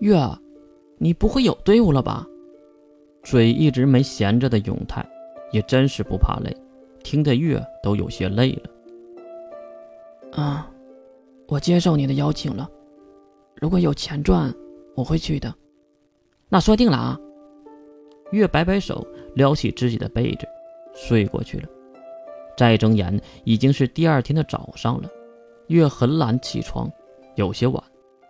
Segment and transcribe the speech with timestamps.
[0.00, 0.16] 月，
[0.98, 2.26] 你不会有队伍了吧？
[3.22, 5.06] 嘴一直没闲着的永泰，
[5.50, 6.54] 也真是不怕累，
[7.02, 10.42] 听得月都有些累了。
[10.42, 10.70] 啊，
[11.48, 12.68] 我接受你的邀请了。
[13.54, 14.52] 如果有钱赚，
[14.94, 15.54] 我会去的。
[16.48, 17.18] 那说定了啊！
[18.32, 20.46] 月摆摆手，撩起自己的被子，
[20.94, 21.68] 睡过去了。
[22.56, 25.08] 再睁眼，已经是第二天的早上了。
[25.68, 26.90] 月很懒，起床
[27.36, 27.82] 有些晚，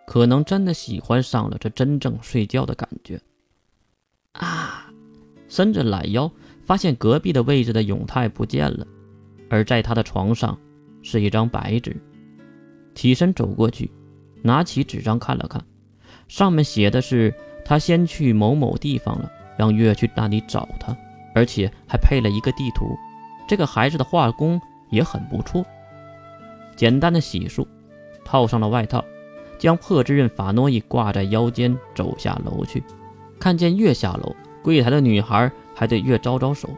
[0.06, 3.20] 可能真的喜欢上了这真正睡觉的感觉。
[4.32, 4.90] 啊！
[5.48, 6.30] 伸着懒腰，
[6.62, 8.86] 发现隔壁的位置的永泰不见了，
[9.48, 10.58] 而在他的床上
[11.02, 11.96] 是一张白纸。
[12.94, 13.90] 起身走过去，
[14.42, 15.64] 拿起纸张看了看，
[16.26, 17.32] 上面写的是
[17.64, 20.96] 他先去某某地方了，让月去那里找他，
[21.34, 22.96] 而且还配了一个地图。
[23.46, 25.64] 这个孩子的画工也很不错。
[26.74, 27.64] 简单的洗漱，
[28.24, 29.04] 套上了外套，
[29.58, 32.82] 将破之刃法诺伊挂在腰间，走下楼去。
[33.38, 36.68] 看见月下楼，柜台的女孩还对月招招手：“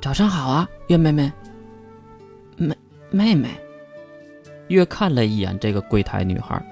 [0.00, 1.30] 早上好啊，月妹妹。
[2.56, 2.76] ”“妹
[3.10, 3.48] 妹妹。”
[4.68, 6.62] 月看了一眼这个柜台女孩，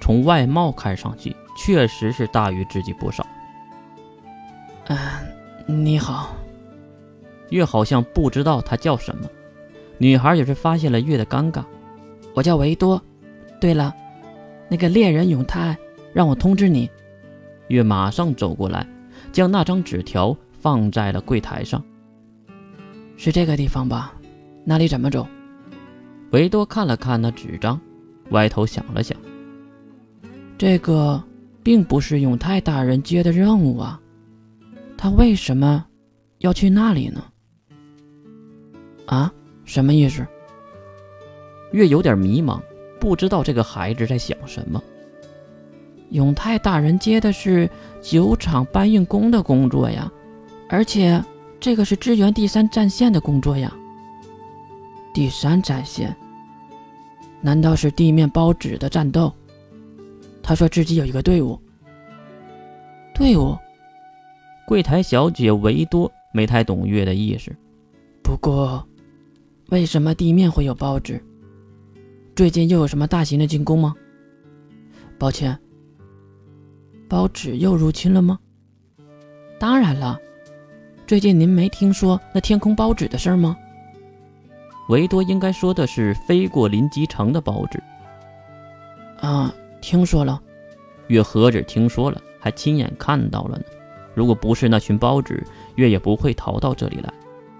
[0.00, 3.26] 从外貌看上去确实是大于自己不少。
[4.86, 4.98] “嗯，
[5.66, 6.36] 你好。”
[7.50, 9.26] 月好像不知道她叫什么，
[9.96, 11.64] 女孩也是发现了月的尴尬。
[12.34, 13.02] 我叫维多。
[13.58, 13.92] 对了，
[14.68, 15.76] 那个猎人永泰
[16.12, 16.90] 让我通知你。
[17.68, 18.86] 月马上走过来，
[19.32, 21.82] 将那张纸条放在了柜台上。
[23.16, 24.14] 是这个地方吧？
[24.64, 25.26] 那里怎么走？
[26.30, 27.80] 维多看了看那纸张，
[28.30, 29.16] 歪头想了想。
[30.58, 31.22] 这个
[31.62, 34.00] 并不是永泰大人接的任务啊，
[34.96, 35.86] 他为什么
[36.38, 37.24] 要去那里呢？
[39.06, 39.32] 啊，
[39.64, 40.26] 什么意思？
[41.72, 42.60] 月有点迷茫，
[43.00, 44.82] 不知道这个孩子在想什么。
[46.10, 47.68] 永泰大人接的是
[48.00, 50.10] 酒厂搬运工的工作呀，
[50.68, 51.22] 而且
[51.60, 53.72] 这个是支援第三战线的工作呀。
[55.12, 56.16] 第三战线？
[57.40, 59.32] 难道是地面包纸的战斗？
[60.42, 61.60] 他说自己有一个队伍。
[63.14, 63.56] 队伍？
[64.66, 67.54] 柜台小姐维多没太懂月的意思。
[68.22, 68.86] 不过，
[69.68, 71.22] 为什么地面会有报纸？
[72.38, 73.92] 最近又有什么大型的进攻吗？
[75.18, 75.58] 抱歉，
[77.08, 78.38] 包纸又入侵了吗？
[79.58, 80.16] 当然了，
[81.04, 83.56] 最近您没听说那天空包纸的事儿吗？
[84.88, 87.82] 维多应该说的是飞过林吉城的包纸。
[89.18, 90.40] 啊，听说了。
[91.08, 93.64] 月何止听说了，还亲眼看到了呢。
[94.14, 95.44] 如果不是那群包纸，
[95.74, 97.12] 月也不会逃到这里来。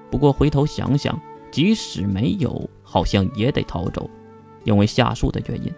[0.08, 4.08] 不过回头想想，即使没有，好像也得逃走。
[4.64, 5.72] 因为下树的原因，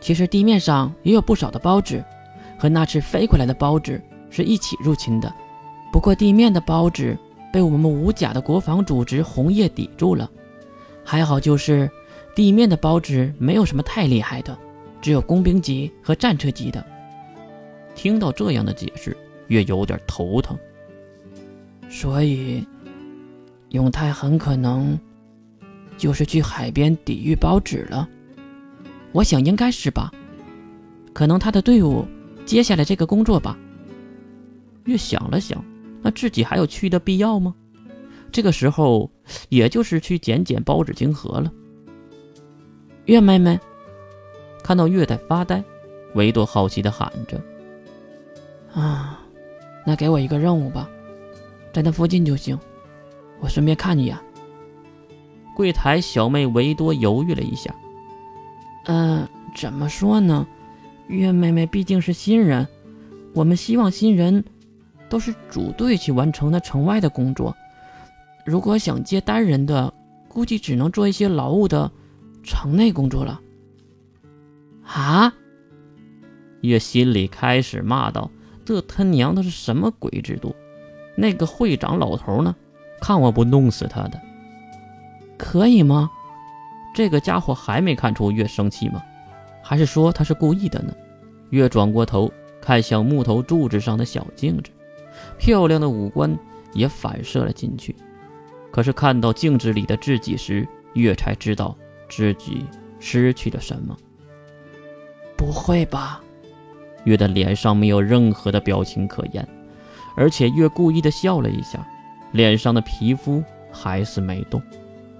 [0.00, 2.04] 其实地面上也有不少的包纸，
[2.58, 5.32] 和那次飞过来的包纸是一起入侵的。
[5.92, 7.16] 不过地面的包纸
[7.52, 10.30] 被我们五甲的国防组织红叶抵住了。
[11.04, 11.90] 还好就是
[12.34, 14.56] 地面的包纸没有什么太厉害的，
[15.00, 16.84] 只有工兵级和战车级的。
[17.94, 20.56] 听到这样的解释，越有点头疼。
[21.88, 22.66] 所以，
[23.70, 24.98] 永泰很可能。
[25.98, 28.08] 就是去海边抵御包纸了，
[29.12, 30.10] 我想应该是吧，
[31.12, 32.06] 可能他的队伍
[32.46, 33.58] 接下来这个工作吧。
[34.84, 35.62] 月想了想，
[36.00, 37.54] 那自己还有去的必要吗？
[38.30, 39.10] 这个时候，
[39.48, 41.52] 也就是去捡捡包纸晶盒了。
[43.06, 43.58] 月妹妹
[44.62, 45.62] 看到月在发呆，
[46.14, 47.42] 维多好奇的喊着
[48.72, 49.18] ：“啊，
[49.84, 50.88] 那给我一个任务吧，
[51.72, 52.58] 在那附近就行，
[53.40, 54.16] 我顺便看一眼。”
[55.58, 57.74] 柜台小妹维多犹豫了一下，
[58.84, 59.26] 嗯，
[59.56, 60.46] 怎么说呢？
[61.08, 62.64] 月妹妹毕竟是新人，
[63.34, 64.44] 我们希望新人
[65.08, 67.56] 都是组队去完成那城外的工作。
[68.46, 69.92] 如果想接单人的，
[70.28, 71.90] 估计只能做一些劳务的
[72.44, 73.40] 城内工作了。
[74.84, 75.34] 啊！
[76.60, 78.30] 月心里开始骂道
[78.64, 80.54] ：“这他娘的是什么鬼制度？
[81.16, 82.54] 那个会长老头呢？
[83.00, 84.20] 看我不弄死他的！”
[85.38, 86.10] 可以吗？
[86.92, 89.02] 这个家伙还没看出月生气吗？
[89.62, 90.92] 还是说他是故意的呢？
[91.50, 92.30] 月转过头
[92.60, 94.70] 看向木头柱子上的小镜子，
[95.38, 96.36] 漂亮的五官
[96.74, 97.94] 也反射了进去。
[98.70, 101.76] 可是看到镜子里的自己时，月才知道
[102.08, 102.66] 自己
[102.98, 103.96] 失去了什么。
[105.36, 106.20] 不会吧？
[107.04, 109.46] 月的脸上没有任何的表情可言，
[110.16, 111.86] 而且月故意的笑了一下，
[112.32, 114.60] 脸上的皮肤还是没动。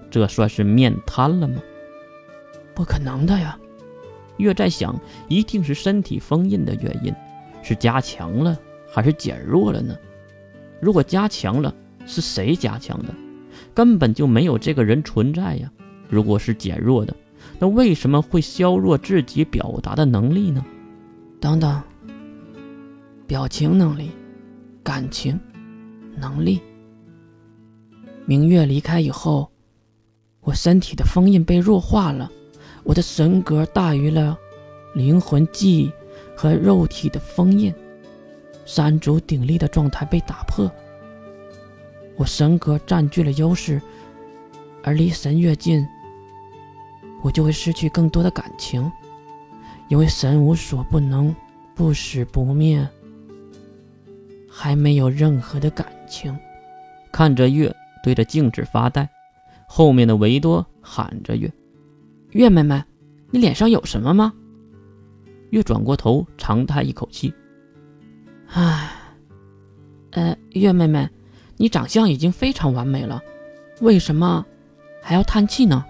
[0.09, 1.61] 这算是面瘫了吗？
[2.73, 3.57] 不可能的呀！
[4.37, 4.97] 月在想，
[5.27, 7.13] 一定是身体封印的原因。
[7.61, 8.57] 是加强了
[8.89, 9.93] 还是减弱了呢？
[10.79, 11.73] 如果加强了，
[12.05, 13.13] 是谁加强的？
[13.73, 15.69] 根本就没有这个人存在呀！
[16.07, 17.13] 如果是减弱的，
[17.59, 20.65] 那为什么会削弱自己表达的能力呢？
[21.41, 21.81] 等等，
[23.27, 24.11] 表情能力、
[24.81, 25.37] 感情
[26.15, 26.61] 能力。
[28.25, 29.51] 明月离开以后，
[30.49, 32.27] 我身体的封印被弱化了，
[32.83, 34.35] 我的神格大于了
[34.95, 35.91] 灵魂记忆
[36.35, 37.71] 和肉体的封印，
[38.65, 40.71] 三足鼎立的状态被打破。
[42.17, 43.79] 我神格占据了优势，
[44.83, 45.87] 而离神越近。
[47.21, 48.91] 我就会失去更多的感情，
[49.87, 51.35] 因为神无所不能，
[51.75, 52.89] 不死不灭，
[54.49, 56.35] 还没有任何的感情。
[57.11, 57.71] 看着月
[58.03, 59.07] 对着镜子发呆，
[59.71, 61.49] 后面的维多喊着月
[62.33, 62.83] ：“月妹妹，
[63.29, 64.33] 你脸上有什么吗？”
[65.51, 67.31] 月转过头，长叹一口气
[68.51, 68.91] ：“唉，
[70.09, 71.07] 呃，月妹妹，
[71.55, 73.21] 你长相已经非常完美了，
[73.81, 74.43] 为什么
[75.03, 75.85] 还要叹气呢？”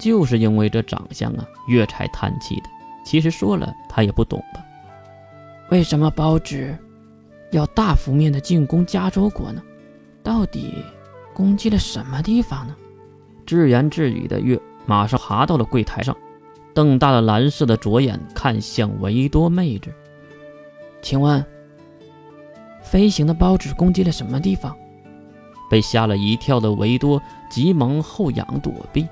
[0.00, 2.64] 就是因为这长相啊，月才叹气的。
[3.04, 4.60] 其实说了他也不懂的？
[5.70, 6.76] 为什么包纸
[7.52, 9.62] 要大幅面的进攻加州国呢？
[10.24, 10.74] 到底
[11.32, 12.76] 攻击了什么地方呢？
[13.52, 16.16] 自言自语的月马上爬到了柜台上，
[16.72, 19.92] 瞪大了蓝色的左眼看向维多妹子。
[21.02, 21.44] 请问，
[22.82, 24.74] 飞行的包子攻击了什么地方？
[25.70, 27.20] 被吓了一跳的维多
[27.50, 29.06] 急忙后仰躲避。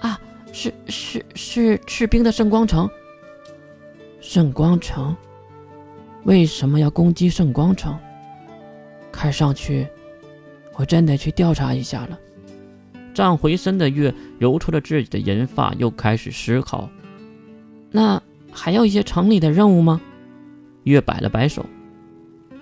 [0.00, 0.18] 啊
[0.50, 2.90] 是是是赤兵的圣光城。
[4.20, 5.16] 圣光城
[6.24, 7.96] 为什么要攻击圣光城？
[9.12, 9.86] 看上去，
[10.74, 12.18] 我真得去调查一下了。
[13.20, 16.88] 站回身的月揉出了自己的银发，又开始思考。
[17.90, 18.18] 那
[18.50, 20.00] 还要一些城里的任务吗？
[20.84, 21.62] 月摆了摆手，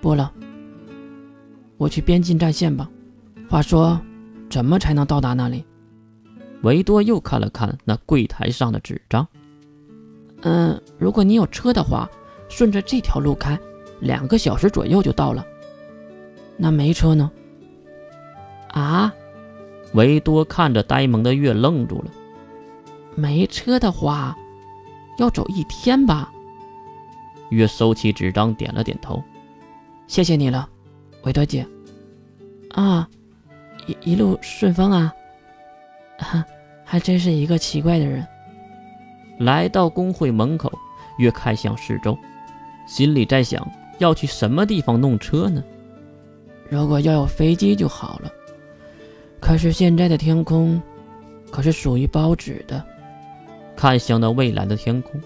[0.01, 0.29] 不了。
[1.77, 2.89] 我去边境战线吧。
[3.49, 3.97] 话说，
[4.49, 5.63] 怎么才能到达那里？
[6.63, 9.25] 维多又看了看那柜台上的纸张。
[10.41, 12.09] 嗯，如果你有车的话，
[12.49, 13.57] 顺着这条路开，
[14.01, 15.45] 两个小时左右就到了。
[16.57, 17.31] 那没车呢？
[18.71, 19.13] 啊？
[19.93, 22.11] 维多看着呆萌的月愣住了。
[23.15, 24.37] 没车的话，
[25.17, 26.31] 要走一天吧？
[27.49, 29.21] 月收起纸张，点了点头。
[30.07, 30.69] 谢谢你了，
[31.23, 31.65] 维多姐。
[32.71, 33.07] 啊，
[33.87, 35.11] 一一路顺风啊。
[36.19, 36.45] 哈，
[36.85, 38.25] 还真是一个奇怪的人。
[39.39, 40.71] 来到工会门口，
[41.17, 42.17] 月看向四周，
[42.85, 45.63] 心里在想：要去什么地方弄车呢？
[46.69, 48.31] 如果要有飞机就好了。
[49.39, 50.81] 可是现在的天空，
[51.49, 52.85] 可是属于包纸的。
[53.75, 55.19] 看向那蔚蓝的天空，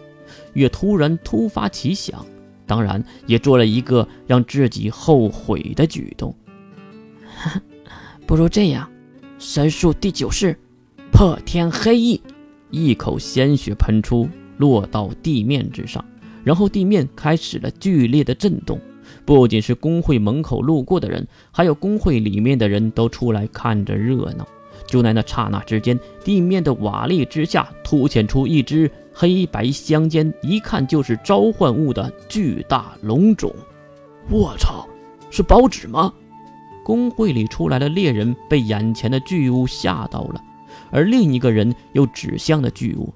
[0.53, 2.25] 月突然突发奇想，
[2.65, 6.35] 当然也做了一个让自己后悔的举动。
[8.27, 8.89] 不如这样，
[9.39, 10.57] 神术第九式。
[11.11, 12.21] 破天黑翼，
[12.71, 14.27] 一口鲜血喷出，
[14.57, 16.03] 落到地面之上，
[16.43, 18.79] 然后地面开始了剧烈的震动。
[19.25, 24.47] 不仅是工会门口路过的人，还有工会里面的人都出来看着热闹。
[24.85, 33.53] 就在那刹那之间，地面的瓦砾之下凸显出一只黑白相间、一看就是召唤物的巨大龙种。
[34.29, 34.87] 我操，
[35.29, 36.13] 是包纸吗？
[36.83, 40.41] 工会里出来的猎人被眼前的巨物吓到了。
[40.91, 43.11] 而另一个人又指向了巨物：“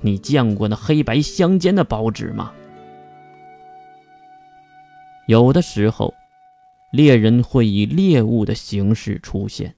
[0.00, 2.50] 你见过那黑白相间的包纸吗？”
[5.32, 6.12] 有的时候，
[6.90, 9.74] 猎人会以猎物的形式出现。